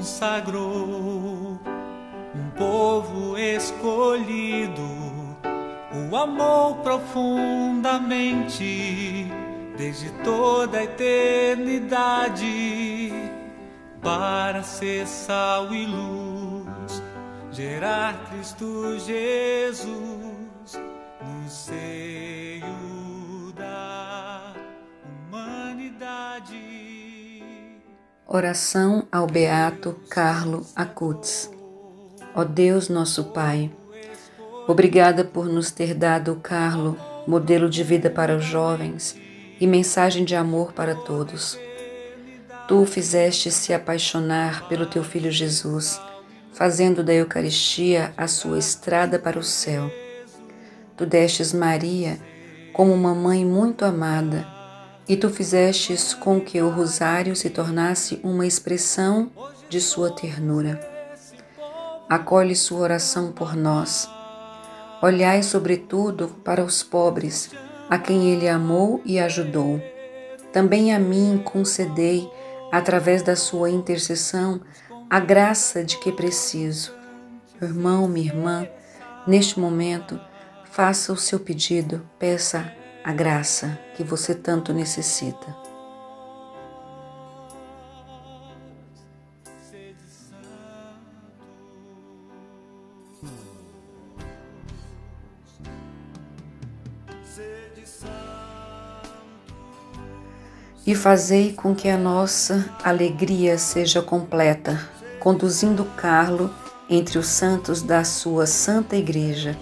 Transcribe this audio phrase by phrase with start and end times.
[0.00, 1.60] Consagrou
[2.34, 4.88] um povo escolhido,
[6.10, 9.30] o amor profundamente
[9.76, 13.12] desde toda a eternidade
[14.00, 17.02] para ser sal e luz,
[17.50, 20.80] gerar Cristo Jesus
[21.20, 22.64] no seio
[23.54, 24.54] da
[25.28, 26.89] humanidade.
[28.32, 31.50] Oração ao Beato Carlo Acutis.
[32.32, 33.72] Ó Deus, nosso Pai,
[34.68, 39.16] obrigada por nos ter dado o Carlo, modelo de vida para os jovens
[39.60, 41.58] e mensagem de amor para todos.
[42.68, 46.00] Tu o fizeste se apaixonar pelo teu filho Jesus,
[46.52, 49.90] fazendo da Eucaristia a sua estrada para o céu.
[50.96, 52.16] Tu destes Maria
[52.72, 54.46] como uma mãe muito amada,
[55.10, 59.28] e tu fizestes com que o rosário se tornasse uma expressão
[59.68, 60.78] de sua ternura.
[62.08, 64.08] Acolhe sua oração por nós.
[65.02, 67.50] Olhai, sobretudo, para os pobres
[67.88, 69.82] a quem ele amou e ajudou.
[70.52, 72.30] Também a mim concedei,
[72.70, 74.60] através da sua intercessão,
[75.10, 76.94] a graça de que preciso.
[77.60, 78.68] Irmão, minha irmã,
[79.26, 80.20] neste momento,
[80.70, 85.70] faça o seu pedido, peça a graça que você tanto necessita.
[100.90, 104.88] e fazei com que a nossa alegria seja completa,
[105.20, 106.52] conduzindo Carlo
[106.88, 109.56] entre os santos da sua santa igreja,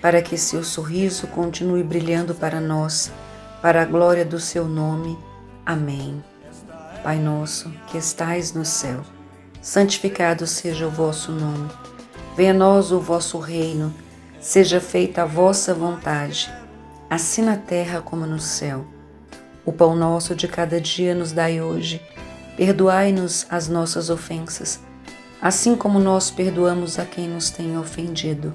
[0.00, 3.12] para que seu sorriso continue brilhando para nós,
[3.60, 5.18] para a glória do seu nome.
[5.64, 6.22] Amém.
[7.02, 9.02] Pai nosso, que estais no céu,
[9.60, 11.70] santificado seja o vosso nome.
[12.36, 13.94] Venha a nós o vosso reino,
[14.40, 16.52] seja feita a vossa vontade,
[17.08, 18.84] assim na terra como no céu.
[19.64, 22.00] O pão nosso de cada dia nos dai hoje.
[22.56, 24.80] Perdoai-nos as nossas ofensas,
[25.40, 28.54] assim como nós perdoamos a quem nos tem ofendido.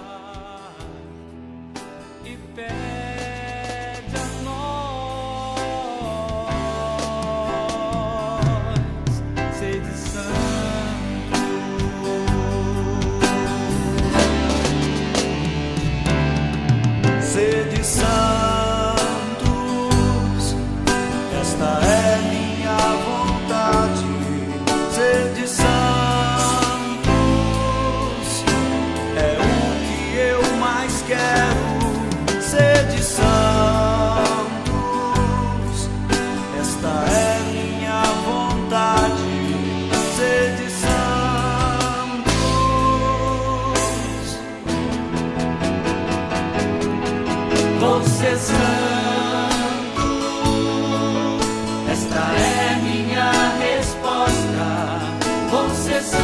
[47.81, 48.61] você santo.
[51.91, 54.67] Esta é minha resposta.
[55.49, 56.20] Você santo.